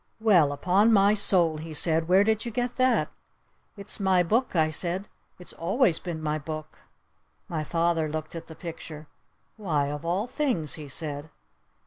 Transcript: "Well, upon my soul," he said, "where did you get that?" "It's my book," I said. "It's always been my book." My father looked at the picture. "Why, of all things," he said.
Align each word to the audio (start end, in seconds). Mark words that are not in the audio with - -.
"Well, 0.19 0.51
upon 0.51 0.91
my 0.91 1.13
soul," 1.13 1.57
he 1.59 1.75
said, 1.75 2.07
"where 2.07 2.23
did 2.23 2.43
you 2.43 2.49
get 2.49 2.77
that?" 2.77 3.09
"It's 3.77 3.99
my 3.99 4.23
book," 4.23 4.55
I 4.55 4.71
said. 4.71 5.07
"It's 5.37 5.53
always 5.53 5.99
been 5.99 6.23
my 6.23 6.39
book." 6.39 6.79
My 7.47 7.63
father 7.63 8.09
looked 8.09 8.33
at 8.35 8.47
the 8.47 8.55
picture. 8.55 9.05
"Why, 9.57 9.91
of 9.91 10.03
all 10.03 10.25
things," 10.25 10.73
he 10.73 10.87
said. 10.87 11.29